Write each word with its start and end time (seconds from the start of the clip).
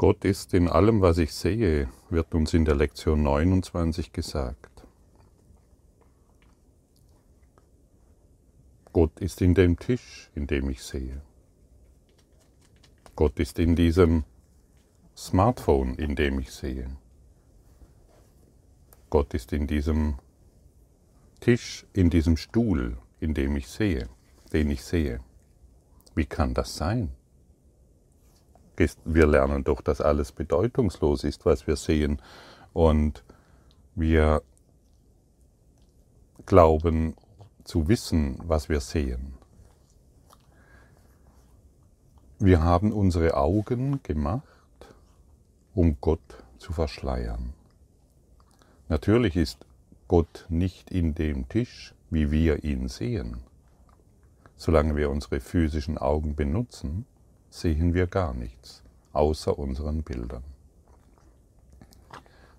Gott 0.00 0.24
ist 0.24 0.54
in 0.54 0.68
allem, 0.68 1.00
was 1.00 1.18
ich 1.18 1.32
sehe, 1.32 1.88
wird 2.08 2.32
uns 2.32 2.54
in 2.54 2.64
der 2.64 2.76
Lektion 2.76 3.24
29 3.24 4.12
gesagt. 4.12 4.86
Gott 8.92 9.18
ist 9.18 9.42
in 9.42 9.54
dem 9.54 9.76
Tisch, 9.76 10.30
in 10.36 10.46
dem 10.46 10.70
ich 10.70 10.84
sehe. 10.84 11.20
Gott 13.16 13.40
ist 13.40 13.58
in 13.58 13.74
diesem 13.74 14.22
Smartphone, 15.16 15.96
in 15.96 16.14
dem 16.14 16.38
ich 16.38 16.52
sehe. 16.52 16.96
Gott 19.10 19.34
ist 19.34 19.52
in 19.52 19.66
diesem 19.66 20.20
Tisch, 21.40 21.86
in 21.92 22.08
diesem 22.08 22.36
Stuhl, 22.36 22.98
in 23.18 23.34
dem 23.34 23.56
ich 23.56 23.66
sehe, 23.66 24.08
den 24.52 24.70
ich 24.70 24.84
sehe. 24.84 25.18
Wie 26.14 26.26
kann 26.26 26.54
das 26.54 26.76
sein? 26.76 27.17
Wir 29.04 29.26
lernen 29.26 29.64
doch, 29.64 29.80
dass 29.80 30.00
alles 30.00 30.32
bedeutungslos 30.32 31.24
ist, 31.24 31.44
was 31.46 31.66
wir 31.66 31.76
sehen. 31.76 32.22
Und 32.72 33.24
wir 33.94 34.42
glauben 36.46 37.14
zu 37.64 37.88
wissen, 37.88 38.38
was 38.44 38.68
wir 38.68 38.80
sehen. 38.80 39.34
Wir 42.38 42.62
haben 42.62 42.92
unsere 42.92 43.36
Augen 43.36 44.00
gemacht, 44.04 44.44
um 45.74 45.96
Gott 46.00 46.44
zu 46.58 46.72
verschleiern. 46.72 47.52
Natürlich 48.88 49.36
ist 49.36 49.66
Gott 50.06 50.46
nicht 50.48 50.90
in 50.90 51.14
dem 51.14 51.48
Tisch, 51.48 51.94
wie 52.10 52.30
wir 52.30 52.64
ihn 52.64 52.88
sehen. 52.88 53.42
Solange 54.56 54.96
wir 54.96 55.10
unsere 55.10 55.40
physischen 55.40 55.98
Augen 55.98 56.34
benutzen, 56.34 57.06
sehen 57.50 57.94
wir 57.94 58.06
gar 58.06 58.34
nichts, 58.34 58.82
außer 59.12 59.58
unseren 59.58 60.02
Bildern. 60.02 60.44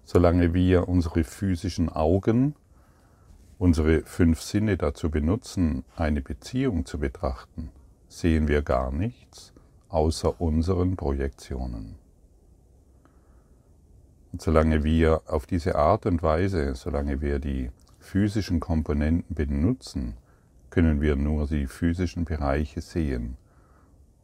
Solange 0.03 0.53
wir 0.53 0.90
unsere 0.90 1.23
physischen 1.23 1.90
Augen, 1.90 2.55
unsere 3.59 4.01
fünf 4.01 4.41
Sinne 4.41 4.77
dazu 4.77 5.12
benutzen, 5.12 5.84
eine 5.96 6.21
Beziehung 6.21 6.85
zu 6.85 6.98
betrachten, 6.98 7.70
sehen 8.07 8.48
wir 8.48 8.63
gar 8.63 8.91
nichts, 8.91 9.54
außer 9.90 10.41
unseren 10.41 10.96
Projektionen. 10.96 11.96
Und 14.31 14.41
solange 14.41 14.84
wir 14.84 15.21
auf 15.27 15.46
diese 15.46 15.76
Art 15.76 16.05
und 16.05 16.24
Weise, 16.24 16.76
solange 16.76 17.21
wir 17.21 17.40
die 17.40 17.71
physischen 17.99 18.59
Komponenten 18.59 19.35
benutzen, 19.35 20.18
können 20.70 21.01
wir 21.01 21.15
nur 21.15 21.48
die 21.48 21.68
physischen 21.68 22.26
Bereiche 22.26 22.81
sehen 22.81 23.37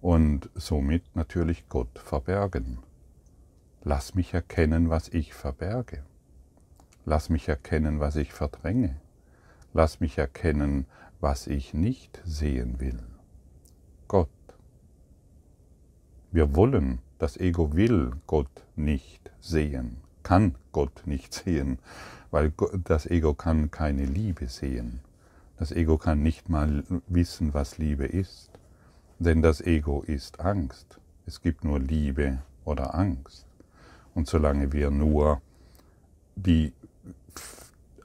und 0.05 0.51
somit 0.53 1.15
natürlich 1.15 1.67
Gott 1.67 1.97
verbergen. 1.97 2.77
Lass 3.83 4.13
mich 4.13 4.35
erkennen, 4.35 4.91
was 4.91 5.09
ich 5.09 5.33
verberge. 5.33 6.03
Lass 7.05 7.31
mich 7.31 7.49
erkennen, 7.49 7.99
was 7.99 8.15
ich 8.15 8.31
verdränge. 8.31 9.01
Lass 9.73 9.99
mich 10.01 10.19
erkennen, 10.19 10.85
was 11.21 11.47
ich 11.47 11.73
nicht 11.73 12.21
sehen 12.23 12.79
will. 12.79 12.99
Gott. 14.07 14.29
Wir 16.31 16.55
wollen, 16.55 16.99
das 17.17 17.37
Ego 17.37 17.73
will 17.73 18.11
Gott 18.27 18.63
nicht 18.75 19.31
sehen, 19.39 19.97
kann 20.21 20.53
Gott 20.71 21.01
nicht 21.07 21.33
sehen, 21.33 21.79
weil 22.29 22.53
das 22.83 23.07
Ego 23.07 23.33
kann 23.33 23.71
keine 23.71 24.05
Liebe 24.05 24.49
sehen. 24.49 24.99
Das 25.57 25.71
Ego 25.71 25.97
kann 25.97 26.21
nicht 26.21 26.47
mal 26.47 26.83
wissen, 27.07 27.55
was 27.55 27.79
Liebe 27.79 28.05
ist, 28.05 28.54
denn 29.19 29.41
das 29.41 29.61
Ego 29.61 30.01
ist 30.01 30.39
Angst. 30.39 30.99
Es 31.25 31.41
gibt 31.41 31.63
nur 31.63 31.79
Liebe 31.79 32.39
oder 32.63 32.95
Angst. 32.95 33.45
Und 34.13 34.27
solange 34.27 34.71
wir 34.71 34.91
nur 34.91 35.41
die 36.35 36.73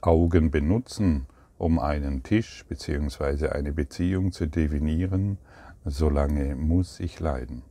Augen 0.01 0.51
benutzen, 0.51 1.27
um 1.57 1.79
einen 1.79 2.23
Tisch 2.23 2.65
bzw. 2.67 3.49
eine 3.49 3.71
Beziehung 3.71 4.31
zu 4.31 4.47
definieren, 4.47 5.37
solange 5.85 6.55
muss 6.55 6.99
ich 6.99 7.19
leiden. 7.19 7.61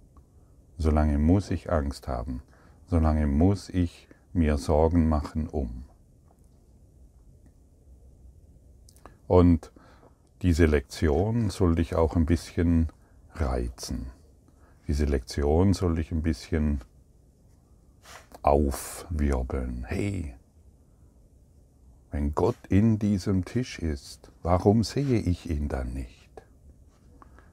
Solange 0.79 1.19
muss 1.19 1.51
ich 1.51 1.71
Angst 1.71 2.09
haben. 2.09 2.43
Solange 2.87 3.27
muss 3.27 3.69
ich 3.69 4.09
mir 4.33 4.59
Sorgen 4.59 5.09
machen 5.09 5.49
um. 5.49 5.85
Und 9.27 9.73
diese 10.43 10.67
Lektion 10.67 11.51
soll 11.51 11.75
dich 11.75 11.95
auch 11.95 12.17
ein 12.17 12.27
bisschen 12.27 12.89
reizen. 13.41 14.07
Diese 14.89 15.05
Lektion 15.05 15.73
soll 15.73 15.97
dich 15.97 16.13
ein 16.13 16.23
bisschen 16.23 16.81
aufwirbeln. 18.43 19.85
Hey, 19.87 20.35
wenn 22.11 22.35
Gott 22.35 22.57
in 22.69 22.99
diesem 22.99 23.45
Tisch 23.45 23.79
ist, 23.79 24.31
warum 24.43 24.83
sehe 24.83 25.21
ich 25.21 25.49
ihn 25.49 25.69
dann 25.69 25.93
nicht? 25.93 26.31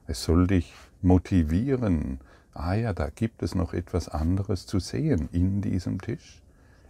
Es 0.06 0.24
soll 0.24 0.46
dich 0.46 0.72
motivieren, 1.00 2.20
ah 2.54 2.74
ja, 2.74 2.92
da 2.92 3.08
gibt 3.10 3.42
es 3.42 3.54
noch 3.54 3.72
etwas 3.72 4.08
anderes 4.08 4.66
zu 4.66 4.80
sehen 4.80 5.28
in 5.30 5.60
diesem 5.62 6.00
Tisch, 6.00 6.42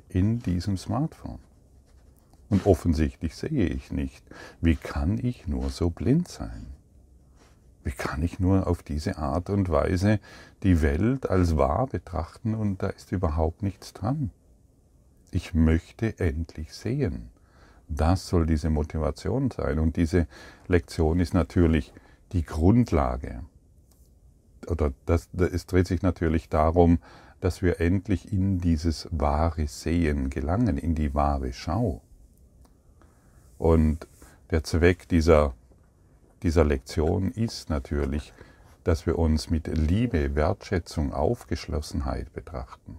in 0.09 0.39
diesem 0.39 0.79
Smartphone. 0.79 1.41
Und 2.49 2.65
offensichtlich 2.65 3.37
sehe 3.37 3.67
ich 3.67 3.93
nicht. 3.93 4.25
Wie 4.63 4.77
kann 4.77 5.19
ich 5.19 5.47
nur 5.47 5.69
so 5.69 5.91
blind 5.91 6.29
sein? 6.29 6.78
Wie 7.89 7.93
kann 7.93 8.23
ich 8.23 8.39
nur 8.39 8.67
auf 8.67 8.83
diese 8.83 9.17
Art 9.17 9.49
und 9.49 9.71
Weise 9.71 10.21
die 10.63 10.83
Welt 10.83 11.31
als 11.31 11.57
wahr 11.57 11.87
betrachten 11.87 12.55
und 12.55 12.83
da 12.83 12.89
ist 12.89 13.13
überhaupt 13.13 13.63
nichts 13.63 13.95
dran? 13.95 14.31
Ich 15.31 15.55
möchte 15.55 16.21
endlich 16.21 16.75
sehen. 16.75 17.31
Das 17.89 18.29
soll 18.29 18.45
diese 18.45 18.69
Motivation 18.69 19.51
sein. 19.51 19.79
Und 19.79 19.97
diese 19.97 20.27
Lektion 20.67 21.19
ist 21.19 21.33
natürlich 21.33 21.95
die 22.33 22.45
Grundlage 22.45 23.41
oder 24.67 24.93
das, 25.07 25.31
es 25.33 25.65
dreht 25.65 25.87
sich 25.87 26.03
natürlich 26.03 26.51
darum, 26.51 26.99
dass 27.41 27.63
wir 27.63 27.81
endlich 27.81 28.31
in 28.31 28.61
dieses 28.61 29.09
wahre 29.11 29.67
Sehen 29.67 30.29
gelangen, 30.29 30.77
in 30.77 30.95
die 30.95 31.15
wahre 31.15 31.55
Schau. 31.55 32.03
Und 33.57 34.07
der 34.51 34.63
Zweck 34.63 35.09
dieser, 35.09 35.55
dieser 36.43 36.65
Lektion 36.65 37.31
ist 37.33 37.69
natürlich, 37.71 38.33
dass 38.85 39.07
wir 39.07 39.19
uns 39.19 39.51
mit 39.51 39.67
Liebe, 39.67 40.35
Wertschätzung, 40.35 41.13
Aufgeschlossenheit 41.13 42.33
betrachten 42.33 42.99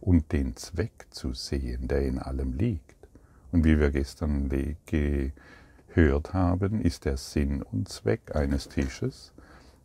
und 0.00 0.32
den 0.32 0.56
Zweck 0.56 1.06
zu 1.10 1.34
sehen, 1.34 1.88
der 1.88 2.02
in 2.02 2.18
allem 2.18 2.52
liegt. 2.52 2.96
Und 3.52 3.64
wie 3.64 3.78
wir 3.78 3.90
gestern 3.90 4.48
gehört 4.86 6.32
haben, 6.32 6.80
ist 6.80 7.04
der 7.04 7.16
Sinn 7.16 7.62
und 7.62 7.88
Zweck 7.88 8.34
eines 8.34 8.68
Tisches, 8.68 9.32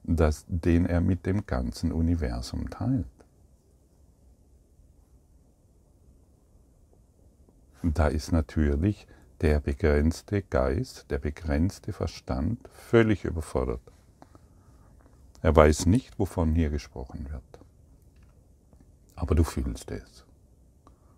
das, 0.04 0.46
den 0.48 0.86
er 0.86 1.02
mit 1.02 1.26
dem 1.26 1.46
ganzen 1.46 1.92
Universum 1.92 2.70
teilt. 2.70 3.06
Da 7.84 8.08
ist 8.08 8.32
natürlich 8.32 9.08
der 9.42 9.60
begrenzte 9.60 10.44
Geist, 10.44 11.10
der 11.10 11.18
begrenzte 11.18 11.94
Verstand 11.94 12.70
völlig 12.74 13.26
überfordert. 13.26 13.82
Er 15.42 15.56
weiß 15.56 15.88
nicht, 15.88 16.20
wovon 16.20 16.54
hier 16.54 16.70
gesprochen 16.70 17.28
wird. 17.32 17.42
Aber 19.16 19.34
du 19.34 19.44
fühlst 19.44 19.90
es. 19.90 20.26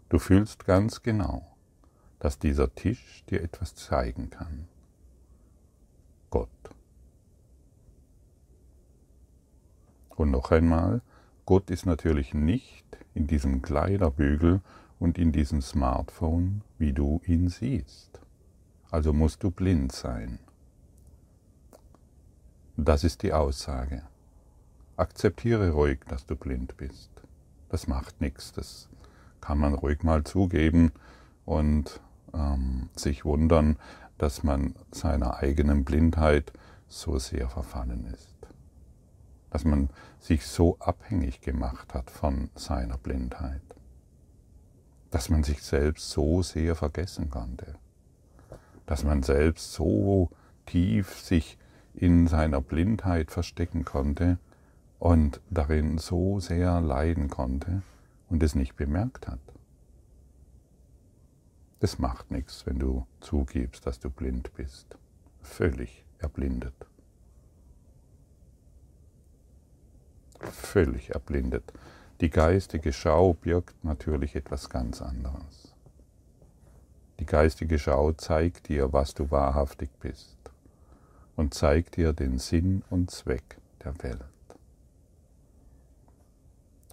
Du 0.07 0.19
fühlst 0.19 0.65
ganz 0.65 1.03
genau, 1.03 1.45
dass 2.19 2.39
dieser 2.39 2.73
Tisch 2.73 3.25
dir 3.29 3.41
etwas 3.41 3.75
zeigen 3.75 4.29
kann. 4.29 4.69
Gott. 6.29 6.49
Und 10.15 10.31
noch 10.31 10.51
einmal, 10.51 11.01
Gott 11.45 11.69
ist 11.69 11.85
natürlich 11.85 12.33
nicht 12.33 12.85
in 13.13 13.27
diesem 13.27 13.61
Kleiderbügel 13.61 14.61
und 15.03 15.17
in 15.17 15.33
diesem 15.33 15.61
Smartphone, 15.61 16.61
wie 16.77 16.93
du 16.93 17.21
ihn 17.25 17.49
siehst. 17.49 18.21
Also 18.89 19.11
musst 19.11 19.43
du 19.43 19.51
blind 19.51 19.91
sein. 19.91 20.39
Das 22.77 23.03
ist 23.03 23.21
die 23.21 23.33
Aussage. 23.33 24.03
Akzeptiere 24.95 25.71
ruhig, 25.71 25.99
dass 26.07 26.25
du 26.25 26.37
blind 26.37 26.77
bist. 26.77 27.11
Das 27.67 27.87
macht 27.87 28.21
nichts, 28.21 28.53
das 28.53 28.87
kann 29.41 29.57
man 29.57 29.73
ruhig 29.73 30.03
mal 30.03 30.23
zugeben 30.23 30.93
und 31.43 31.99
ähm, 32.33 32.89
sich 32.95 33.25
wundern, 33.25 33.77
dass 34.17 34.43
man 34.43 34.73
seiner 34.91 35.35
eigenen 35.35 35.83
Blindheit 35.83 36.53
so 36.87 37.19
sehr 37.19 37.49
verfallen 37.49 38.05
ist 38.05 38.33
dass 39.53 39.65
man 39.65 39.89
sich 40.19 40.47
so 40.47 40.79
abhängig 40.79 41.41
gemacht 41.41 41.93
hat 41.93 42.09
von 42.09 42.49
seiner 42.55 42.97
Blindheit, 42.97 43.61
dass 45.13 45.29
man 45.29 45.43
sich 45.43 45.61
selbst 45.61 46.09
so 46.09 46.41
sehr 46.41 46.75
vergessen 46.75 47.29
konnte, 47.29 47.75
dass 48.87 49.03
man 49.03 49.21
selbst 49.21 49.71
so 49.71 50.31
tief 50.65 51.19
sich 51.19 51.59
in 51.93 52.25
seiner 52.25 52.61
Blindheit 52.61 53.29
verstecken 53.29 53.85
konnte 53.85 54.39
und 54.97 55.39
darin 55.51 55.99
so 55.99 56.39
sehr 56.39 56.81
leiden 56.81 57.29
konnte 57.29 57.83
und 58.31 58.41
es 58.41 58.55
nicht 58.55 58.75
bemerkt 58.75 59.27
hat. 59.27 59.39
Es 61.79 61.99
macht 61.99 62.31
nichts, 62.31 62.65
wenn 62.65 62.79
du 62.79 63.05
zugibst, 63.19 63.85
dass 63.85 63.99
du 63.99 64.09
blind 64.09 64.51
bist. 64.55 64.97
Völlig 65.43 66.03
erblindet. 66.17 66.87
Völlig 70.39 71.11
erblindet. 71.11 71.71
Die 72.21 72.29
geistige 72.29 72.93
Schau 72.93 73.33
birgt 73.33 73.83
natürlich 73.83 74.35
etwas 74.35 74.69
ganz 74.69 75.01
anderes. 75.01 75.73
Die 77.19 77.25
geistige 77.25 77.79
Schau 77.79 78.11
zeigt 78.13 78.69
dir, 78.69 78.93
was 78.93 79.13
du 79.13 79.31
wahrhaftig 79.31 79.89
bist 79.99 80.37
und 81.35 81.53
zeigt 81.53 81.97
dir 81.97 82.13
den 82.13 82.37
Sinn 82.37 82.83
und 82.89 83.11
Zweck 83.11 83.57
der 83.83 84.01
Welt. 84.03 84.23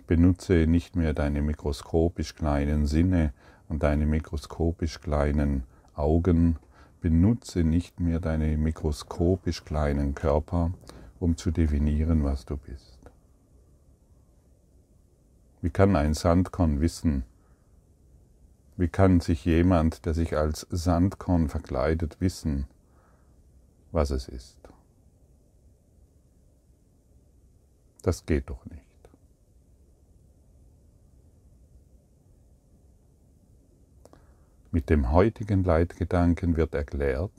Benutze 0.06 0.66
nicht 0.66 0.96
mehr 0.96 1.14
deine 1.14 1.42
mikroskopisch 1.42 2.34
kleinen 2.34 2.86
Sinne 2.86 3.32
und 3.68 3.82
deine 3.82 4.06
mikroskopisch 4.06 5.00
kleinen 5.00 5.64
Augen, 5.94 6.56
benutze 7.00 7.62
nicht 7.62 8.00
mehr 8.00 8.18
deine 8.18 8.56
mikroskopisch 8.56 9.64
kleinen 9.64 10.14
Körper, 10.14 10.72
um 11.20 11.36
zu 11.36 11.50
definieren, 11.50 12.24
was 12.24 12.44
du 12.44 12.56
bist. 12.56 12.89
Wie 15.62 15.70
kann 15.70 15.94
ein 15.96 16.14
Sandkorn 16.14 16.80
wissen, 16.80 17.24
wie 18.76 18.88
kann 18.88 19.20
sich 19.20 19.44
jemand, 19.44 20.06
der 20.06 20.14
sich 20.14 20.36
als 20.36 20.66
Sandkorn 20.70 21.48
verkleidet, 21.50 22.18
wissen, 22.20 22.66
was 23.92 24.10
es 24.10 24.26
ist? 24.26 24.56
Das 28.02 28.24
geht 28.24 28.48
doch 28.48 28.64
nicht. 28.64 28.80
Mit 34.72 34.88
dem 34.88 35.10
heutigen 35.10 35.64
Leitgedanken 35.64 36.56
wird 36.56 36.74
erklärt, 36.74 37.32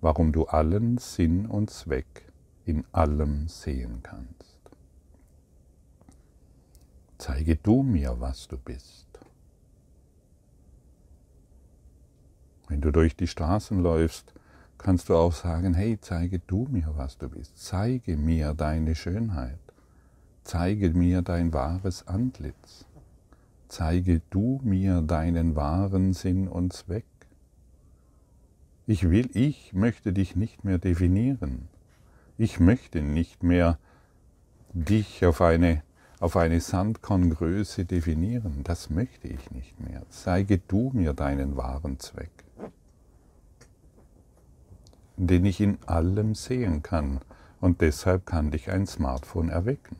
warum 0.00 0.32
du 0.32 0.46
allen 0.46 0.98
Sinn 0.98 1.46
und 1.46 1.70
Zweck 1.70 2.30
in 2.66 2.84
allem 2.92 3.48
sehen 3.48 4.00
kannst. 4.02 4.57
Zeige 7.18 7.56
du 7.56 7.82
mir, 7.82 8.20
was 8.20 8.48
du 8.48 8.56
bist. 8.56 9.06
Wenn 12.68 12.80
du 12.80 12.90
durch 12.90 13.16
die 13.16 13.26
Straßen 13.26 13.82
läufst, 13.82 14.32
kannst 14.76 15.08
du 15.08 15.16
auch 15.16 15.32
sagen, 15.32 15.74
hey, 15.74 15.98
zeige 16.00 16.38
du 16.38 16.66
mir, 16.70 16.92
was 16.96 17.18
du 17.18 17.28
bist. 17.28 17.58
Zeige 17.58 18.16
mir 18.16 18.54
deine 18.54 18.94
Schönheit. 18.94 19.58
Zeige 20.44 20.90
mir 20.90 21.22
dein 21.22 21.52
wahres 21.52 22.06
Antlitz 22.06 22.86
zeige 23.68 24.20
du 24.30 24.60
mir 24.64 25.02
deinen 25.02 25.54
wahren 25.54 26.12
Sinn 26.14 26.48
und 26.48 26.72
Zweck. 26.72 27.04
Ich 28.86 29.08
will, 29.10 29.28
ich 29.34 29.74
möchte 29.74 30.12
dich 30.12 30.34
nicht 30.34 30.64
mehr 30.64 30.78
definieren. 30.78 31.68
Ich 32.38 32.58
möchte 32.58 33.02
nicht 33.02 33.42
mehr 33.42 33.78
dich 34.72 35.24
auf 35.26 35.42
eine, 35.42 35.82
auf 36.20 36.36
eine 36.36 36.60
Sandkorngröße 36.60 37.84
definieren. 37.84 38.62
Das 38.64 38.90
möchte 38.90 39.28
ich 39.28 39.50
nicht 39.50 39.78
mehr. 39.80 40.02
Zeige 40.10 40.58
du 40.58 40.90
mir 40.92 41.12
deinen 41.12 41.56
wahren 41.56 41.98
Zweck, 42.00 42.44
den 45.16 45.44
ich 45.44 45.60
in 45.60 45.78
allem 45.86 46.34
sehen 46.34 46.82
kann. 46.82 47.20
Und 47.60 47.80
deshalb 47.80 48.26
kann 48.26 48.50
dich 48.50 48.70
ein 48.70 48.86
Smartphone 48.86 49.48
erwecken 49.48 49.96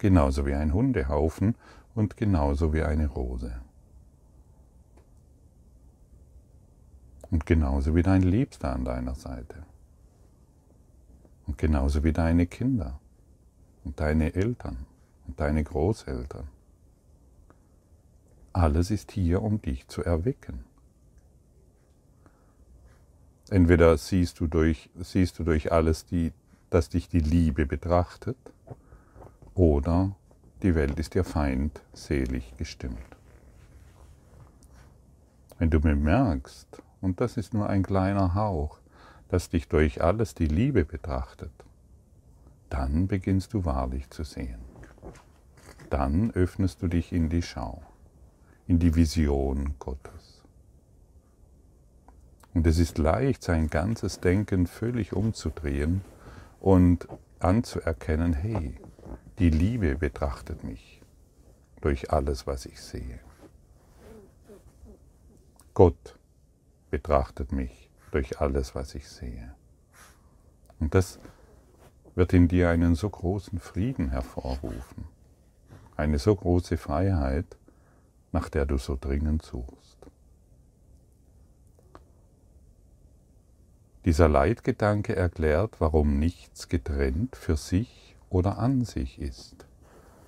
genauso 0.00 0.46
wie 0.46 0.54
ein 0.54 0.72
Hundehaufen 0.72 1.54
und 1.94 2.16
genauso 2.16 2.72
wie 2.72 2.82
eine 2.82 3.06
Rose. 3.06 3.52
Und 7.30 7.46
genauso 7.46 7.94
wie 7.94 8.02
dein 8.02 8.22
Liebster 8.22 8.72
an 8.72 8.84
deiner 8.84 9.14
Seite. 9.14 9.62
Und 11.46 11.58
genauso 11.58 12.02
wie 12.02 12.12
deine 12.12 12.46
Kinder 12.46 12.98
und 13.84 14.00
deine 14.00 14.34
Eltern 14.34 14.86
und 15.26 15.38
deine 15.40 15.64
Großeltern. 15.64 16.48
Alles 18.52 18.90
ist 18.90 19.12
hier, 19.12 19.42
um 19.42 19.62
dich 19.62 19.86
zu 19.88 20.02
erwecken. 20.02 20.64
Entweder 23.48 23.96
siehst 23.96 24.40
du 24.40 24.46
durch, 24.46 24.90
siehst 24.96 25.38
du 25.38 25.44
durch 25.44 25.72
alles, 25.72 26.06
die, 26.06 26.32
dass 26.70 26.88
dich 26.88 27.08
die 27.08 27.20
Liebe 27.20 27.66
betrachtet, 27.66 28.36
oder 29.54 30.14
die 30.62 30.74
Welt 30.74 30.98
ist 30.98 31.14
dir 31.14 31.24
feindselig 31.24 32.56
gestimmt. 32.56 32.98
Wenn 35.58 35.70
du 35.70 35.80
bemerkst, 35.80 36.82
und 37.00 37.20
das 37.20 37.36
ist 37.36 37.52
nur 37.54 37.68
ein 37.68 37.82
kleiner 37.82 38.34
Hauch, 38.34 38.78
dass 39.28 39.48
dich 39.50 39.68
durch 39.68 40.02
alles 40.02 40.34
die 40.34 40.46
Liebe 40.46 40.84
betrachtet, 40.84 41.52
dann 42.70 43.08
beginnst 43.08 43.52
du 43.52 43.64
wahrlich 43.64 44.08
zu 44.10 44.24
sehen. 44.24 44.60
Dann 45.90 46.30
öffnest 46.30 46.80
du 46.82 46.88
dich 46.88 47.12
in 47.12 47.28
die 47.28 47.42
Schau, 47.42 47.82
in 48.66 48.78
die 48.78 48.94
Vision 48.94 49.74
Gottes. 49.78 50.42
Und 52.54 52.66
es 52.66 52.78
ist 52.78 52.98
leicht, 52.98 53.42
sein 53.42 53.68
ganzes 53.68 54.20
Denken 54.20 54.66
völlig 54.66 55.12
umzudrehen 55.12 56.00
und 56.60 57.06
anzuerkennen, 57.38 58.32
hey, 58.32 58.76
die 59.38 59.50
Liebe 59.50 59.96
betrachtet 59.96 60.64
mich 60.64 61.00
durch 61.80 62.12
alles, 62.12 62.46
was 62.46 62.66
ich 62.66 62.80
sehe. 62.80 63.20
Gott 65.74 66.18
betrachtet 66.90 67.52
mich 67.52 67.90
durch 68.10 68.40
alles, 68.40 68.74
was 68.74 68.94
ich 68.94 69.08
sehe. 69.08 69.54
Und 70.80 70.94
das 70.94 71.18
wird 72.14 72.32
in 72.32 72.48
dir 72.48 72.70
einen 72.70 72.94
so 72.94 73.08
großen 73.08 73.58
Frieden 73.60 74.10
hervorrufen, 74.10 75.04
eine 75.96 76.18
so 76.18 76.34
große 76.34 76.76
Freiheit, 76.76 77.56
nach 78.32 78.48
der 78.48 78.66
du 78.66 78.78
so 78.78 78.96
dringend 79.00 79.42
suchst. 79.42 79.98
Dieser 84.04 84.28
Leitgedanke 84.28 85.14
erklärt, 85.14 85.76
warum 85.78 86.18
nichts 86.18 86.68
getrennt 86.68 87.36
für 87.36 87.56
sich 87.56 88.16
oder 88.30 88.58
an 88.58 88.84
sich 88.84 89.20
ist. 89.20 89.66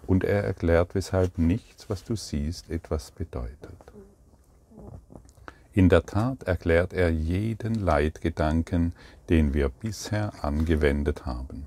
Und 0.07 0.25
er 0.25 0.45
erklärt, 0.45 0.95
weshalb 0.95 1.39
nichts, 1.39 1.89
was 1.89 2.05
du 2.05 2.15
siehst, 2.17 2.69
etwas 2.71 3.13
bedeutet. 3.13 3.79
In 5.73 5.89
der 5.89 6.05
Tat 6.05 6.43
erklärt 6.43 6.93
er 6.93 7.09
jeden 7.09 7.75
Leitgedanken, 7.77 8.93
den 9.31 9.55
wir 9.55 9.71
bisher 9.71 10.45
angewendet 10.45 11.25
haben, 11.25 11.67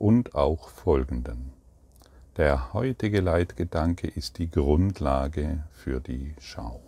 und 0.00 0.34
auch 0.34 0.70
folgenden. 0.70 1.52
Der 2.38 2.72
heutige 2.72 3.20
Leitgedanke 3.20 4.08
ist 4.08 4.38
die 4.38 4.50
Grundlage 4.50 5.64
für 5.72 6.00
die 6.00 6.34
Schau. 6.40 6.80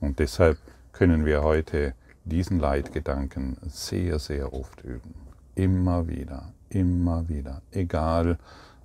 Und 0.00 0.18
deshalb 0.18 0.58
können 0.92 1.24
wir 1.24 1.44
heute 1.44 1.94
diesen 2.24 2.58
Leitgedanken 2.58 3.56
sehr, 3.68 4.18
sehr 4.18 4.52
oft 4.52 4.82
üben. 4.82 5.14
Immer 5.54 6.08
wieder, 6.08 6.52
immer 6.70 7.28
wieder. 7.28 7.62
Egal, 7.70 8.36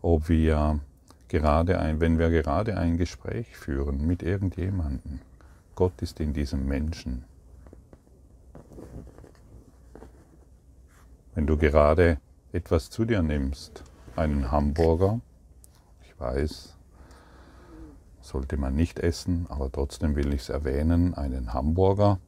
ob 0.04 0.30
wir 0.30 0.80
gerade 1.28 1.80
ein, 1.80 2.00
wenn 2.00 2.20
wir 2.20 2.30
gerade 2.30 2.78
ein 2.78 2.98
Gespräch 2.98 3.58
führen 3.58 4.06
mit 4.06 4.22
irgendjemandem. 4.22 5.20
Gott 5.74 6.00
ist 6.04 6.20
in 6.20 6.34
diesem 6.34 6.68
Menschen. 6.68 7.26
Wenn 11.36 11.48
du 11.48 11.58
gerade 11.58 12.20
etwas 12.52 12.92
zu 12.92 13.06
dir 13.06 13.24
nimmst, 13.24 13.84
einen 14.16 14.52
Hamburger, 14.52 15.20
ich 16.04 16.20
weiß, 16.20 16.78
sollte 18.22 18.56
man 18.58 18.76
nicht 18.76 19.00
essen, 19.00 19.48
aber 19.50 19.72
trotzdem 19.72 20.16
will 20.16 20.32
ich 20.32 20.42
es 20.42 20.50
erwähnen, 20.50 21.16
einen 21.16 21.52
Hamburger 21.52 22.20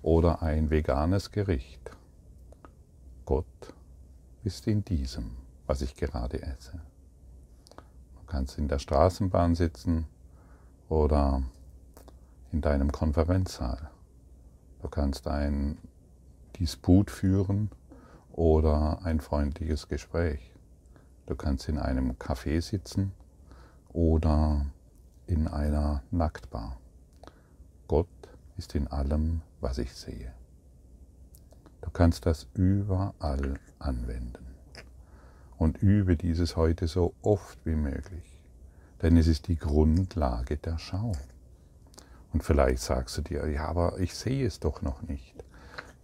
oder 0.00 0.42
ein 0.42 0.70
veganes 0.70 1.30
Gericht. 1.30 1.90
Gott 3.26 3.44
ist 4.44 4.66
in 4.66 4.82
diesem, 4.82 5.32
was 5.66 5.82
ich 5.82 5.94
gerade 5.94 6.42
esse. 6.42 6.80
Du 8.16 8.24
kannst 8.26 8.56
in 8.56 8.68
der 8.68 8.78
Straßenbahn 8.78 9.54
sitzen 9.54 10.06
oder 10.88 11.42
in 12.50 12.62
deinem 12.62 12.90
Konferenzsaal. 12.90 13.90
Du 14.80 14.88
kannst 14.88 15.28
ein 15.28 15.76
Disput 16.58 17.10
führen 17.10 17.70
oder 18.34 18.98
ein 19.04 19.20
freundliches 19.20 19.88
Gespräch. 19.88 20.52
Du 21.26 21.36
kannst 21.36 21.68
in 21.68 21.78
einem 21.78 22.12
Café 22.12 22.60
sitzen 22.60 23.12
oder 23.92 24.66
in 25.26 25.46
einer 25.46 26.02
Nacktbar. 26.10 26.76
Gott 27.86 28.08
ist 28.56 28.74
in 28.74 28.88
allem, 28.88 29.42
was 29.60 29.78
ich 29.78 29.94
sehe. 29.94 30.32
Du 31.80 31.90
kannst 31.90 32.26
das 32.26 32.48
überall 32.54 33.54
anwenden. 33.78 34.44
Und 35.56 35.78
übe 35.78 36.16
dieses 36.16 36.56
heute 36.56 36.88
so 36.88 37.14
oft 37.22 37.64
wie 37.64 37.76
möglich, 37.76 38.42
denn 39.00 39.16
es 39.16 39.28
ist 39.28 39.46
die 39.46 39.56
Grundlage 39.56 40.56
der 40.56 40.78
Schau. 40.78 41.12
Und 42.32 42.42
vielleicht 42.42 42.82
sagst 42.82 43.16
du 43.16 43.22
dir, 43.22 43.48
ja, 43.48 43.68
aber 43.68 44.00
ich 44.00 44.14
sehe 44.14 44.44
es 44.44 44.58
doch 44.58 44.82
noch 44.82 45.02
nicht. 45.02 45.43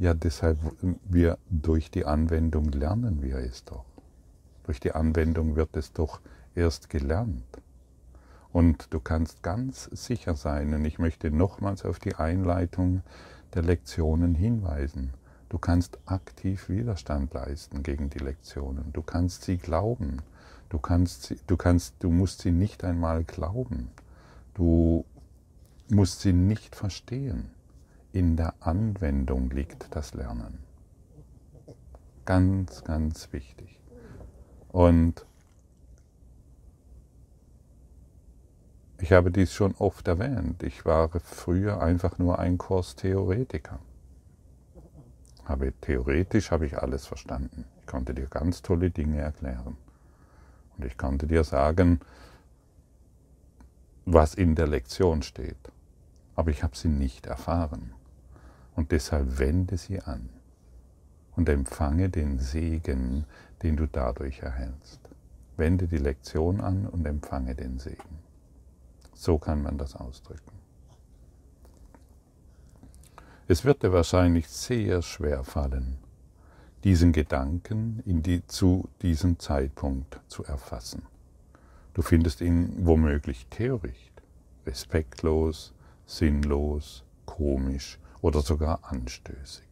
Ja, 0.01 0.15
deshalb, 0.15 0.59
wir 1.05 1.37
durch 1.51 1.91
die 1.91 2.07
Anwendung 2.07 2.73
lernen 2.73 3.21
wir 3.21 3.37
es 3.37 3.67
doch. 3.67 3.85
Durch 4.65 4.81
die 4.81 4.93
Anwendung 4.93 5.57
wird 5.57 5.77
es 5.77 5.93
doch 5.93 6.23
erst 6.55 6.89
gelernt. 6.89 7.45
Und 8.51 8.95
du 8.95 8.99
kannst 8.99 9.43
ganz 9.43 9.91
sicher 9.93 10.37
sein, 10.37 10.73
und 10.73 10.87
ich 10.87 10.99
möchte 10.99 11.31
nochmals 11.31 11.85
auf 11.85 11.99
die 11.99 12.15
Einleitung 12.15 13.03
der 13.53 13.63
Lektionen 13.63 14.35
hinweisen. 14.35 15.13
Du 15.51 15.59
kannst 15.59 15.99
aktiv 16.07 16.71
Widerstand 16.71 17.35
leisten 17.35 17.83
gegen 17.83 18.09
die 18.09 18.21
Lektionen. 18.21 18.95
Du 18.95 19.03
kannst 19.03 19.43
sie 19.43 19.59
glauben. 19.59 20.23
Du, 20.71 20.79
kannst, 20.79 21.35
du, 21.47 21.59
kannst, 21.59 21.97
du 21.99 22.09
musst 22.09 22.41
sie 22.41 22.53
nicht 22.53 22.85
einmal 22.85 23.25
glauben. 23.25 23.91
Du 24.55 25.05
musst 25.91 26.23
sie 26.23 26.33
nicht 26.33 26.75
verstehen. 26.75 27.51
In 28.13 28.37
der 28.37 28.55
Anwendung 28.61 29.51
liegt 29.51 29.95
das 29.95 30.15
Lernen. 30.15 30.59
Ganz, 32.25 32.85
ganz 32.85 33.33
wichtig. 33.33 33.81
Und 34.69 35.27
ich 38.99 39.13
habe 39.13 39.31
dies 39.31 39.53
schon 39.53 39.75
oft 39.77 40.09
erwähnt. 40.09 40.63
Ich 40.63 40.85
war 40.85 41.09
früher 41.21 41.81
einfach 41.81 42.19
nur 42.19 42.39
ein 42.39 42.59
Kurstheoretiker. 42.59 43.79
Habe, 45.45 45.73
theoretisch 45.81 46.51
habe 46.51 46.67
ich 46.67 46.79
alles 46.79 47.07
verstanden. 47.07 47.65
Ich 47.81 47.87
konnte 47.87 48.15
dir 48.15 48.27
ganz 48.27 48.63
tolle 48.63 48.91
Dinge 48.91 49.21
erklären. 49.21 49.77
Und 50.77 50.85
ich 50.85 50.97
konnte 50.99 51.27
dir 51.27 51.45
sagen, 51.45 52.01
was 54.05 54.35
in 54.35 54.55
der 54.55 54.67
Lektion 54.67 55.23
steht 55.23 55.71
aber 56.41 56.51
ich 56.51 56.63
habe 56.63 56.75
sie 56.75 56.89
nicht 56.89 57.27
erfahren. 57.27 57.93
Und 58.81 58.93
deshalb 58.93 59.39
wende 59.39 59.77
sie 59.77 60.01
an 60.01 60.31
und 61.37 61.51
empfange 61.51 62.09
den 62.09 62.39
Segen, 62.39 63.27
den 63.63 63.77
du 63.77 63.87
dadurch 63.87 64.39
erhältst. 64.39 65.01
Wende 65.59 65.87
die 65.87 65.99
Lektion 65.99 66.63
an 66.63 66.87
und 66.87 67.05
empfange 67.05 67.55
den 67.55 67.79
Segen. 67.79 68.21
So 69.13 69.37
kann 69.37 69.61
man 69.61 69.77
das 69.77 69.97
ausdrücken. 69.97 70.53
Es 73.49 73.67
wird 73.67 73.83
dir 73.83 73.93
wahrscheinlich 73.93 74.49
sehr 74.49 75.03
schwer 75.03 75.45
fallen, 75.45 75.99
diesen 76.83 77.13
Gedanken 77.13 78.03
die, 78.07 78.47
zu 78.47 78.89
diesem 79.03 79.39
Zeitpunkt 79.39 80.21
zu 80.27 80.43
erfassen. 80.43 81.03
Du 81.93 82.01
findest 82.01 82.41
ihn 82.41 82.87
womöglich 82.87 83.47
töricht, 83.51 84.23
respektlos, 84.65 85.75
sinnlos, 86.07 87.05
komisch 87.27 88.00
oder 88.23 88.43
sogar 88.43 88.81
anstößig. 88.85 89.67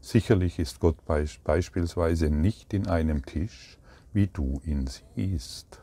Sicherlich 0.00 0.58
ist 0.58 0.80
Gott 0.80 0.96
beispielsweise 1.06 2.28
nicht 2.28 2.74
in 2.74 2.88
einem 2.88 3.24
Tisch, 3.24 3.78
wie 4.12 4.26
du 4.26 4.60
ihn 4.64 4.86
siehst. 4.86 5.80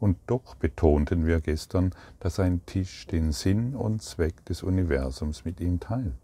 Und 0.00 0.18
doch 0.26 0.54
betonten 0.54 1.26
wir 1.26 1.40
gestern, 1.40 1.94
dass 2.18 2.40
ein 2.40 2.64
Tisch 2.66 3.06
den 3.06 3.32
Sinn 3.32 3.76
und 3.76 4.02
Zweck 4.02 4.44
des 4.46 4.62
Universums 4.62 5.44
mit 5.44 5.60
ihm 5.60 5.78
teilt. 5.78 6.14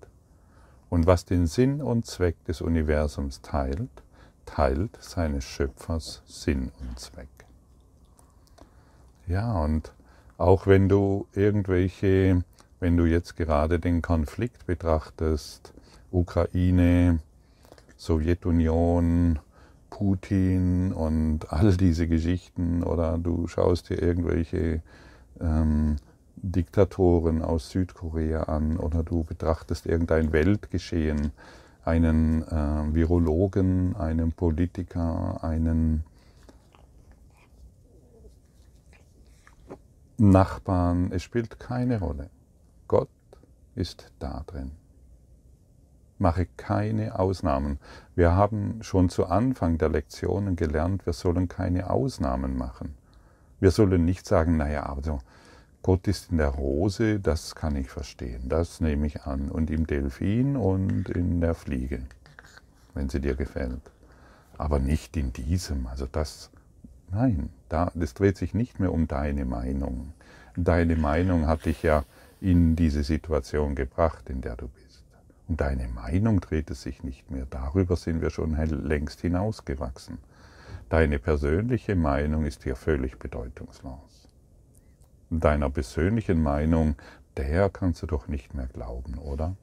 Und 0.89 1.07
was 1.07 1.25
den 1.25 1.47
Sinn 1.47 1.83
und 1.83 2.07
Zweck 2.07 2.43
des 2.47 2.61
Universums 2.61 3.43
teilt, 3.43 3.91
teilt 4.47 4.97
seines 5.01 5.45
Schöpfers 5.45 6.23
Sinn 6.27 6.73
und 6.81 6.99
Zweck. 6.99 7.29
Ja, 9.27 9.63
und 9.63 9.93
auch 10.39 10.67
wenn 10.67 10.89
du 10.89 11.27
irgendwelche 11.33 12.45
wenn 12.87 12.97
du 12.97 13.05
jetzt 13.05 13.35
gerade 13.35 13.81
den 13.81 14.01
Konflikt 14.01 14.65
betrachtest, 14.67 15.75
Ukraine, 16.13 17.19
Sowjetunion, 17.97 19.41
Putin 19.91 20.93
und 20.93 21.53
all 21.53 21.77
diese 21.77 22.07
Geschichten 22.07 22.85
oder 22.85 23.19
du 23.19 23.49
schaust 23.49 23.91
dir 23.91 24.01
irgendwelche 24.01 24.83
ähm, 25.41 25.97
Diktatoren 26.37 27.43
aus 27.43 27.71
Südkorea 27.71 28.45
an 28.45 28.77
oder 28.77 29.03
du 29.03 29.25
betrachtest 29.25 29.87
irgendein 29.87 30.33
Weltgeschehen, 30.33 31.33
einen 31.85 32.45
äh, 32.45 32.95
Virologen, 32.95 33.97
einen 33.97 34.31
Politiker, 34.31 35.43
einen 35.43 36.05
Nachbarn, 40.19 41.11
es 41.11 41.25
spielt 41.25 41.59
keine 41.59 41.99
Rolle. 41.99 42.31
Gott 42.89 43.09
ist 43.75 44.13
da 44.19 44.45
drin. 44.47 44.73
Mache 46.19 46.47
keine 46.57 47.19
Ausnahmen. 47.19 47.79
Wir 48.15 48.33
haben 48.33 48.83
schon 48.83 49.11
zu 49.11 49.27
Anfang 49.27 49.77
der 49.77 49.91
Lektionen 49.91 50.57
gelernt, 50.57 51.05
wir 51.05 51.13
sollen 51.13 51.49
keine 51.49 51.91
Ausnahmen 51.91 52.57
machen. 52.57 52.95
Wir 53.61 53.71
sollen 53.71 54.05
nicht 54.05 54.27
sagen, 54.27 54.57
naja, 54.57 54.85
also 54.85 55.19
Gott 55.83 56.09
ist 56.09 56.31
in 56.31 56.39
der 56.39 56.49
Rose, 56.49 57.21
das 57.21 57.55
kann 57.55 57.77
ich 57.77 57.91
verstehen, 57.91 58.49
das 58.49 58.81
nehme 58.81 59.07
ich 59.07 59.23
an. 59.23 59.51
Und 59.51 59.71
im 59.71 59.87
Delfin 59.87 60.57
und 60.57 61.09
in 61.11 61.41
der 61.41 61.55
Fliege, 61.55 62.03
wenn 62.95 63.09
sie 63.09 63.21
dir 63.21 63.35
gefällt. 63.35 63.83
Aber 64.59 64.79
nicht 64.79 65.17
in 65.17 65.33
diesem. 65.33 65.87
Also 65.87 66.07
das, 66.11 66.51
nein, 67.11 67.51
da, 67.69 67.93
das 67.95 68.15
dreht 68.15 68.37
sich 68.37 68.55
nicht 68.55 68.81
mehr 68.81 68.93
um 68.93 69.07
deine 69.07 69.45
Meinung. 69.45 70.13
Deine 70.57 70.97
Meinung 70.97 71.47
hat 71.47 71.67
dich 71.67 71.83
ja 71.83 72.05
in 72.41 72.77
diese 72.77 73.03
Situation 73.03 73.75
gebracht, 73.75 74.29
in 74.29 74.41
der 74.41 74.57
du 74.57 74.69
bist. 74.69 75.05
Und 75.49 75.61
deine 75.61 75.89
Meinung 75.89 76.41
dreht 76.41 76.71
es 76.71 76.83
sich 76.83 77.03
nicht 77.05 77.31
mehr. 77.31 77.47
Darüber 77.49 77.97
sind 77.97 78.21
wir 78.21 78.31
schon 78.31 78.55
längst 78.55 79.21
hinausgewachsen. 79.21 80.19
Deine 80.89 81.19
persönliche 81.19 81.97
Meinung 81.97 82.45
ist 82.45 82.65
hier 82.65 82.77
völlig 82.77 83.19
bedeutungslos. 83.19 84.29
Deiner 85.31 85.71
persönlichen 85.71 86.43
Meinung, 86.43 86.97
der 87.37 87.71
kannst 87.71 88.03
du 88.03 88.07
doch 88.07 88.29
nicht 88.29 88.55
mehr 88.55 88.67
glauben, 88.67 89.19
oder? 89.19 89.57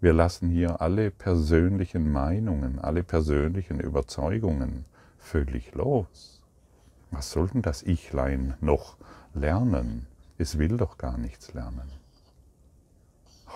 Wir 0.00 0.12
lassen 0.12 0.48
hier 0.48 0.80
alle 0.80 1.10
persönlichen 1.10 2.10
Meinungen, 2.10 2.78
alle 2.78 3.02
persönlichen 3.02 3.80
Überzeugungen 3.80 4.84
völlig 5.18 5.74
los. 5.74 6.42
Was 7.10 7.32
soll 7.32 7.48
denn 7.48 7.62
das 7.62 7.82
Ichlein 7.82 8.54
noch 8.60 8.96
lernen? 9.34 10.06
Es 10.40 10.56
will 10.56 10.78
doch 10.78 10.96
gar 10.96 11.18
nichts 11.18 11.52
lernen. 11.52 11.92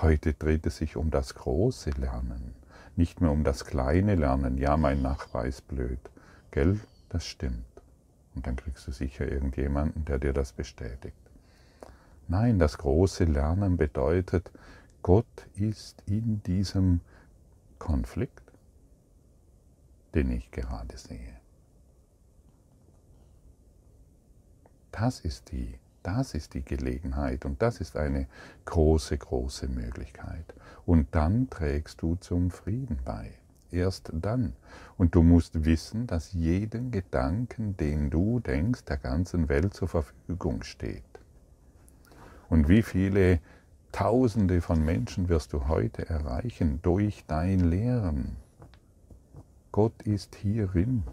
Heute 0.02 0.34
dreht 0.34 0.66
es 0.66 0.76
sich 0.76 0.96
um 0.96 1.10
das 1.10 1.34
große 1.34 1.88
Lernen, 1.92 2.54
nicht 2.94 3.22
mehr 3.22 3.30
um 3.30 3.42
das 3.42 3.64
kleine 3.64 4.16
Lernen. 4.16 4.58
Ja, 4.58 4.76
mein 4.76 5.00
Nachbar 5.00 5.46
ist 5.46 5.66
blöd. 5.66 5.98
Gell? 6.50 6.78
Das 7.08 7.24
stimmt. 7.24 7.64
Und 8.34 8.46
dann 8.46 8.56
kriegst 8.56 8.86
du 8.86 8.92
sicher 8.92 9.26
irgendjemanden, 9.26 10.04
der 10.04 10.18
dir 10.18 10.34
das 10.34 10.52
bestätigt. 10.52 11.16
Nein, 12.28 12.58
das 12.58 12.76
große 12.76 13.24
Lernen 13.24 13.78
bedeutet, 13.78 14.50
Gott 15.00 15.46
ist 15.54 16.02
in 16.04 16.42
diesem 16.42 17.00
Konflikt, 17.78 18.52
den 20.14 20.30
ich 20.30 20.50
gerade 20.50 20.98
sehe. 20.98 21.40
Das 24.92 25.20
ist 25.20 25.50
die 25.50 25.78
das 26.04 26.34
ist 26.34 26.54
die 26.54 26.64
Gelegenheit 26.64 27.44
und 27.44 27.60
das 27.60 27.80
ist 27.80 27.96
eine 27.96 28.28
große, 28.66 29.18
große 29.18 29.68
Möglichkeit. 29.68 30.54
Und 30.86 31.08
dann 31.12 31.50
trägst 31.50 32.02
du 32.02 32.14
zum 32.16 32.50
Frieden 32.50 32.98
bei. 33.04 33.32
Erst 33.70 34.12
dann. 34.12 34.52
Und 34.96 35.14
du 35.16 35.22
musst 35.22 35.64
wissen, 35.64 36.06
dass 36.06 36.32
jeden 36.32 36.92
Gedanken, 36.92 37.76
den 37.76 38.10
du 38.10 38.38
denkst, 38.38 38.84
der 38.84 38.98
ganzen 38.98 39.48
Welt 39.48 39.74
zur 39.74 39.88
Verfügung 39.88 40.62
steht. 40.62 41.02
Und 42.48 42.68
wie 42.68 42.82
viele 42.82 43.40
Tausende 43.90 44.60
von 44.60 44.84
Menschen 44.84 45.28
wirst 45.28 45.52
du 45.52 45.68
heute 45.68 46.08
erreichen 46.08 46.80
durch 46.82 47.24
dein 47.26 47.60
Lehren? 47.60 48.36
Gott 49.72 50.02
ist 50.02 50.34
hierin. 50.34 51.04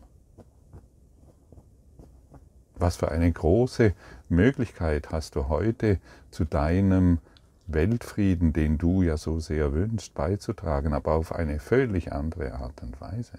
Was 2.81 2.95
für 2.95 3.11
eine 3.11 3.31
große 3.31 3.93
Möglichkeit 4.27 5.11
hast 5.11 5.35
du 5.35 5.50
heute 5.50 6.00
zu 6.31 6.45
deinem 6.45 7.19
Weltfrieden, 7.67 8.53
den 8.53 8.79
du 8.79 9.03
ja 9.03 9.17
so 9.17 9.39
sehr 9.39 9.71
wünschst, 9.71 10.15
beizutragen, 10.15 10.95
aber 10.95 11.13
auf 11.13 11.31
eine 11.31 11.59
völlig 11.59 12.11
andere 12.11 12.55
Art 12.55 12.81
und 12.81 13.00
Weise. 13.00 13.38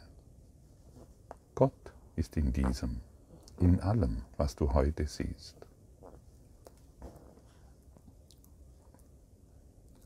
Gott 1.56 1.72
ist 2.14 2.37
in 2.37 2.52
diesem, 2.52 3.00
in 3.58 3.80
allem, 3.80 4.22
was 4.37 4.54
du 4.54 4.75
heute 4.75 5.08
siehst. 5.08 5.56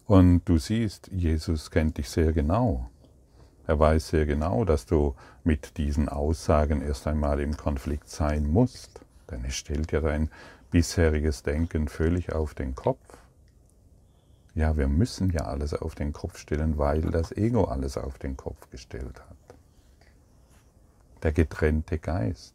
Und 0.06 0.46
du 0.46 0.56
siehst, 0.56 1.08
Jesus 1.08 1.70
kennt 1.70 1.98
dich 1.98 2.08
sehr 2.08 2.32
genau. 2.32 2.88
Er 3.66 3.78
weiß 3.78 4.08
sehr 4.08 4.24
genau, 4.24 4.64
dass 4.64 4.86
du 4.86 5.14
mit 5.44 5.76
diesen 5.76 6.08
Aussagen 6.08 6.80
erst 6.80 7.06
einmal 7.06 7.38
im 7.40 7.54
Konflikt 7.54 8.08
sein 8.08 8.46
musst, 8.46 9.02
denn 9.30 9.44
es 9.44 9.54
stellt 9.54 9.92
ja 9.92 10.00
dein 10.00 10.30
bisheriges 10.70 11.42
Denken 11.42 11.88
völlig 11.88 12.32
auf 12.32 12.54
den 12.54 12.74
Kopf. 12.74 13.18
Ja, 14.54 14.76
wir 14.76 14.88
müssen 14.88 15.30
ja 15.30 15.42
alles 15.42 15.74
auf 15.74 15.94
den 15.94 16.12
Kopf 16.12 16.38
stellen, 16.38 16.78
weil 16.78 17.02
das 17.02 17.32
Ego 17.32 17.64
alles 17.64 17.98
auf 17.98 18.18
den 18.18 18.36
Kopf 18.36 18.70
gestellt 18.70 19.20
hat. 19.20 19.36
Der 21.22 21.32
getrennte 21.32 21.98
Geist. 21.98 22.54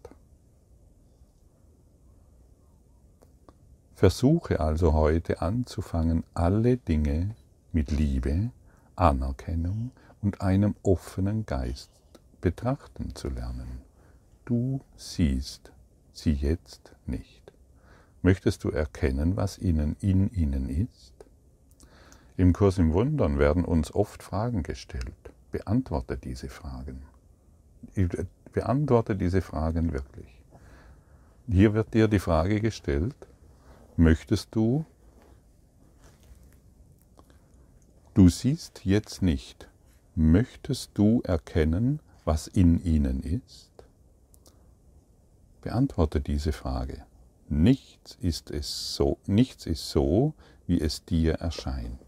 Versuche 3.95 4.59
also 4.59 4.93
heute 4.93 5.41
anzufangen, 5.41 6.23
alle 6.33 6.77
Dinge 6.77 7.35
mit 7.71 7.91
Liebe, 7.91 8.49
Anerkennung 8.95 9.91
und 10.21 10.41
einem 10.41 10.75
offenen 10.81 11.45
Geist 11.45 11.91
betrachten 12.41 13.13
zu 13.13 13.29
lernen. 13.29 13.81
Du 14.45 14.81
siehst 14.95 15.71
sie 16.13 16.33
jetzt 16.33 16.93
nicht. 17.05 17.51
Möchtest 18.21 18.63
du 18.63 18.69
erkennen, 18.69 19.35
was 19.35 19.57
ihnen 19.57 19.95
in 19.99 20.29
ihnen 20.31 20.69
ist? 20.69 21.13
Im 22.37 22.53
Kurs 22.53 22.77
im 22.77 22.93
Wundern 22.93 23.39
werden 23.39 23.65
uns 23.65 23.93
oft 23.93 24.23
Fragen 24.23 24.63
gestellt. 24.63 25.31
Beantworte 25.51 26.17
diese 26.17 26.49
Fragen. 26.49 27.03
Beantworte 28.53 29.15
diese 29.15 29.41
Fragen 29.41 29.91
wirklich. 29.91 30.41
Hier 31.47 31.73
wird 31.73 31.93
dir 31.93 32.07
die 32.07 32.19
Frage 32.19 32.61
gestellt, 32.61 33.15
möchtest 33.97 34.55
du, 34.55 34.85
du 38.13 38.29
siehst 38.29 38.85
jetzt 38.85 39.21
nicht, 39.21 39.67
möchtest 40.15 40.91
du 40.93 41.21
erkennen, 41.23 41.99
was 42.23 42.47
in 42.47 42.81
ihnen 42.83 43.21
ist? 43.21 43.70
Beantworte 45.61 46.21
diese 46.21 46.51
Frage. 46.51 47.03
Nichts 47.49 48.17
ist 48.21 48.49
es 48.49 48.95
so, 48.95 49.17
nichts 49.27 49.65
ist 49.65 49.89
so, 49.89 50.33
wie 50.67 50.79
es 50.79 51.05
dir 51.05 51.33
erscheint. 51.35 51.99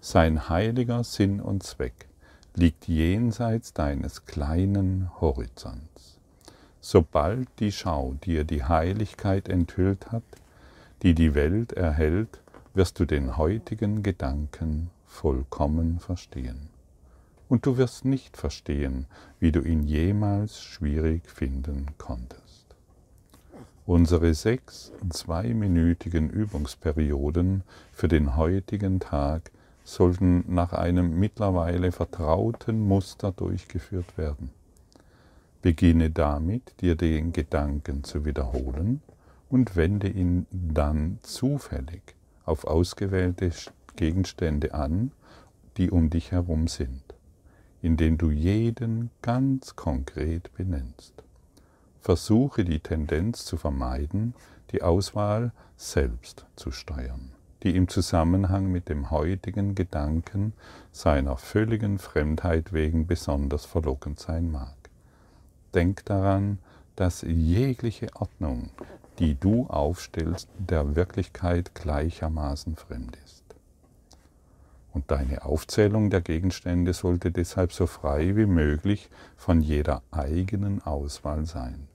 Sein 0.00 0.48
heiliger 0.48 1.04
Sinn 1.04 1.40
und 1.40 1.62
Zweck 1.62 2.08
liegt 2.54 2.88
jenseits 2.88 3.72
deines 3.72 4.24
kleinen 4.24 5.10
Horizonts. 5.20 6.18
Sobald 6.80 7.48
die 7.58 7.72
Schau 7.72 8.14
dir 8.24 8.44
die 8.44 8.64
Heiligkeit 8.64 9.48
enthüllt 9.48 10.10
hat, 10.10 10.22
die 11.02 11.14
die 11.14 11.34
Welt 11.34 11.72
erhält, 11.72 12.40
wirst 12.74 12.98
du 12.98 13.04
den 13.04 13.36
heutigen 13.36 14.02
Gedanken 14.02 14.90
vollkommen 15.06 16.00
verstehen. 16.00 16.70
Und 17.48 17.66
du 17.66 17.76
wirst 17.76 18.04
nicht 18.04 18.36
verstehen, 18.36 19.06
wie 19.38 19.52
du 19.52 19.60
ihn 19.60 19.82
jemals 19.82 20.62
schwierig 20.62 21.28
finden 21.28 21.86
konntest. 21.98 22.49
Unsere 23.90 24.34
sechs 24.34 24.92
zweiminütigen 25.08 26.30
Übungsperioden 26.30 27.64
für 27.90 28.06
den 28.06 28.36
heutigen 28.36 29.00
Tag 29.00 29.50
sollten 29.82 30.44
nach 30.46 30.72
einem 30.72 31.18
mittlerweile 31.18 31.90
vertrauten 31.90 32.86
Muster 32.86 33.32
durchgeführt 33.32 34.16
werden. 34.16 34.50
Beginne 35.60 36.08
damit, 36.08 36.80
dir 36.80 36.94
den 36.94 37.32
Gedanken 37.32 38.04
zu 38.04 38.24
wiederholen 38.24 39.02
und 39.48 39.74
wende 39.74 40.08
ihn 40.08 40.46
dann 40.52 41.18
zufällig 41.22 42.14
auf 42.44 42.66
ausgewählte 42.68 43.50
Gegenstände 43.96 44.72
an, 44.72 45.10
die 45.78 45.90
um 45.90 46.10
dich 46.10 46.30
herum 46.30 46.68
sind, 46.68 47.02
indem 47.82 48.18
du 48.18 48.30
jeden 48.30 49.10
ganz 49.20 49.74
konkret 49.74 50.54
benennst. 50.54 51.24
Versuche 52.00 52.64
die 52.64 52.80
Tendenz 52.80 53.44
zu 53.44 53.56
vermeiden, 53.56 54.34
die 54.72 54.82
Auswahl 54.82 55.52
selbst 55.76 56.46
zu 56.56 56.70
steuern 56.70 57.32
die 57.62 57.76
im 57.76 57.88
Zusammenhang 57.88 58.70
mit 58.70 58.88
dem 58.88 59.10
heutigen 59.10 59.74
Gedanken 59.74 60.54
seiner 60.92 61.36
völligen 61.36 61.98
Fremdheit 61.98 62.72
wegen 62.72 63.06
besonders 63.06 63.66
verlockend 63.66 64.18
sein 64.18 64.50
mag. 64.50 64.74
Denk 65.74 66.04
daran, 66.06 66.58
dass 66.96 67.22
jegliche 67.22 68.08
Ordnung, 68.14 68.70
die 69.18 69.38
du 69.38 69.66
aufstellst, 69.66 70.48
der 70.58 70.96
Wirklichkeit 70.96 71.74
gleichermaßen 71.74 72.76
fremd 72.76 73.16
ist. 73.24 73.44
Und 74.92 75.10
deine 75.10 75.44
Aufzählung 75.44 76.10
der 76.10 76.20
Gegenstände 76.20 76.94
sollte 76.94 77.30
deshalb 77.30 77.72
so 77.72 77.86
frei 77.86 78.34
wie 78.36 78.46
möglich 78.46 79.08
von 79.36 79.60
jeder 79.60 80.02
eigenen 80.10 80.82
Auswahl 80.82 81.46
sein. 81.46 81.86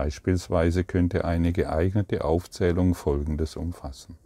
Beispielsweise 0.00 0.82
könnte 0.82 1.26
eine 1.26 1.52
geeignete 1.52 2.24
Aufzählung 2.24 2.94
Folgendes 2.94 3.54
umfassen. 3.54 4.16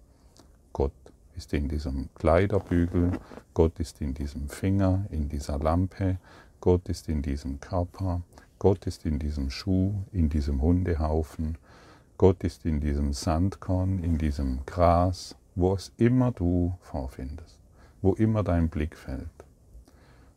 Gott 0.72 0.92
ist 1.34 1.52
in 1.52 1.68
diesem 1.68 2.10
Kleiderbügel, 2.14 3.18
Gott 3.54 3.80
ist 3.80 4.00
in 4.00 4.14
diesem 4.14 4.48
Finger, 4.48 5.04
in 5.10 5.28
dieser 5.28 5.58
Lampe, 5.58 6.18
Gott 6.60 6.88
ist 6.88 7.08
in 7.08 7.22
diesem 7.22 7.58
Körper, 7.58 8.22
Gott 8.60 8.86
ist 8.86 9.04
in 9.04 9.18
diesem 9.18 9.50
Schuh, 9.50 9.94
in 10.12 10.28
diesem 10.28 10.62
Hundehaufen, 10.62 11.58
Gott 12.18 12.44
ist 12.44 12.64
in 12.64 12.78
diesem 12.78 13.12
Sandkorn, 13.12 13.98
in 13.98 14.16
diesem 14.16 14.60
Gras, 14.66 15.34
wo 15.56 15.74
es 15.74 15.90
immer 15.96 16.30
du 16.30 16.78
vorfindest, 16.82 17.58
wo 18.00 18.12
immer 18.12 18.44
dein 18.44 18.68
Blick 18.68 18.96
fällt. 18.96 19.26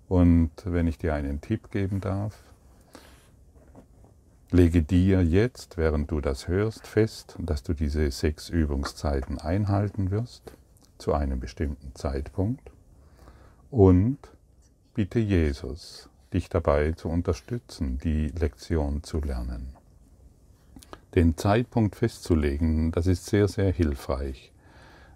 Und 0.10 0.50
wenn 0.65 0.88
ich 0.88 0.97
dir 0.97 1.13
einen 1.13 1.41
Tipp 1.41 1.69
geben 1.69 2.02
darf, 2.02 2.43
Lege 4.50 4.82
dir 4.82 5.26
jetzt, 5.26 5.76
während 5.78 6.10
du 6.10 6.22
das 6.22 6.48
hörst, 6.48 6.88
fest, 6.88 7.36
dass 7.38 7.64
du 7.64 7.74
diese 7.74 8.10
sechs 8.12 8.48
Übungszeiten 8.48 9.40
einhalten 9.40 10.10
wirst, 10.10 10.54
zu 10.98 11.14
einem 11.14 11.42
bestimmten 11.42 11.94
Zeitpunkt. 11.96 12.72
Und 13.70 14.18
bitte 14.94 15.20
Jesus, 15.20 16.10
dich 16.34 16.48
dabei 16.48 16.94
zu 16.94 17.10
unterstützen, 17.10 17.98
die 17.98 18.28
Lektion 18.28 19.04
zu 19.04 19.20
lernen. 19.20 19.74
Den 21.14 21.36
Zeitpunkt 21.36 21.98
festzulegen, 21.98 22.92
das 22.92 23.08
ist 23.08 23.26
sehr, 23.26 23.50
sehr 23.50 23.74
hilfreich. 23.74 24.54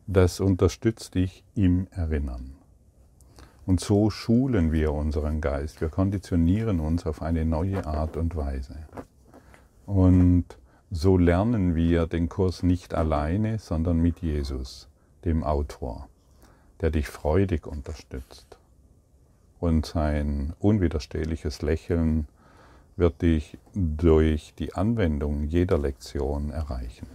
Das 0.08 0.42
unterstützt 0.42 1.16
dich 1.16 1.46
im 1.56 1.88
Erinnern. 1.92 2.56
Und 3.66 3.80
so 3.80 4.10
schulen 4.10 4.74
wir 4.74 4.92
unseren 4.92 5.40
Geist, 5.40 5.80
wir 5.80 5.88
konditionieren 5.88 6.82
uns 6.82 7.06
auf 7.06 7.22
eine 7.22 7.46
neue 7.46 7.86
Art 7.86 8.18
und 8.18 8.36
Weise. 8.36 8.76
Und 9.94 10.46
so 10.90 11.18
lernen 11.18 11.76
wir 11.76 12.08
den 12.08 12.30
Kurs 12.30 12.64
nicht 12.64 12.94
alleine, 12.94 13.60
sondern 13.60 14.00
mit 14.00 14.22
Jesus, 14.22 14.88
dem 15.26 15.44
Autor, 15.44 16.08
der 16.80 16.92
dich 16.92 17.10
freudig 17.10 17.68
unterstützt. 17.68 18.58
Und 19.60 19.86
sein 19.86 20.54
unwiderstehliches 20.62 21.62
Lächeln 21.62 22.30
wird 22.96 23.22
dich 23.22 23.58
durch 23.74 24.54
die 24.58 24.74
Anwendung 24.76 25.44
jeder 25.44 25.78
Lektion 25.78 26.52
erreichen. 26.52 27.08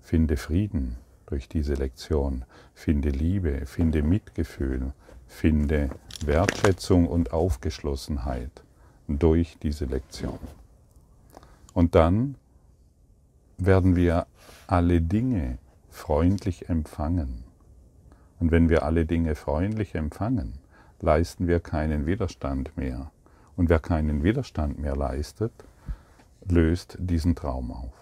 Finde 0.00 0.38
Frieden 0.38 0.96
durch 1.26 1.46
diese 1.46 1.74
Lektion, 1.74 2.46
finde 2.72 3.10
Liebe, 3.10 3.66
finde 3.66 4.02
Mitgefühl, 4.02 4.94
finde 5.26 5.90
Wertschätzung 6.24 7.06
und 7.06 7.34
Aufgeschlossenheit 7.34 8.62
durch 9.08 9.58
diese 9.60 9.84
Lektion. 9.84 10.38
Und 11.78 11.94
dann 11.94 12.34
werden 13.56 13.94
wir 13.94 14.26
alle 14.66 15.00
Dinge 15.00 15.58
freundlich 15.88 16.68
empfangen. 16.68 17.44
Und 18.40 18.50
wenn 18.50 18.68
wir 18.68 18.82
alle 18.82 19.06
Dinge 19.06 19.36
freundlich 19.36 19.94
empfangen, 19.94 20.54
leisten 20.98 21.46
wir 21.46 21.60
keinen 21.60 22.04
Widerstand 22.04 22.76
mehr. 22.76 23.12
Und 23.54 23.68
wer 23.68 23.78
keinen 23.78 24.24
Widerstand 24.24 24.80
mehr 24.80 24.96
leistet, 24.96 25.52
löst 26.48 26.96
diesen 26.98 27.36
Traum 27.36 27.70
auf. 27.70 27.94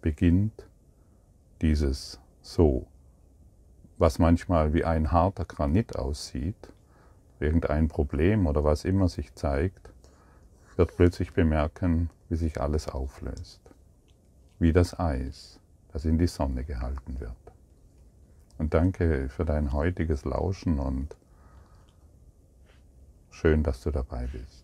Beginnt 0.00 0.66
dieses 1.60 2.18
so, 2.40 2.86
was 3.98 4.18
manchmal 4.18 4.72
wie 4.72 4.86
ein 4.86 5.12
harter 5.12 5.44
Granit 5.44 5.96
aussieht, 5.96 6.72
irgendein 7.40 7.88
Problem 7.88 8.46
oder 8.46 8.64
was 8.64 8.86
immer 8.86 9.10
sich 9.10 9.34
zeigt, 9.34 9.92
wird 10.76 10.96
plötzlich 10.96 11.34
bemerken, 11.34 12.08
wie 12.34 12.38
sich 12.38 12.60
alles 12.60 12.88
auflöst. 12.88 13.60
Wie 14.58 14.72
das 14.72 14.98
Eis, 14.98 15.60
das 15.92 16.04
in 16.04 16.18
die 16.18 16.26
Sonne 16.26 16.64
gehalten 16.64 17.20
wird. 17.20 17.36
Und 18.58 18.74
danke 18.74 19.28
für 19.28 19.44
dein 19.44 19.72
heutiges 19.72 20.24
Lauschen 20.24 20.80
und 20.80 21.14
schön, 23.30 23.62
dass 23.62 23.82
du 23.82 23.92
dabei 23.92 24.26
bist. 24.26 24.63